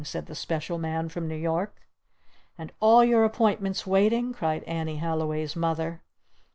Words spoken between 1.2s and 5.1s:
New York. "And all your appointments waiting?" cried Annie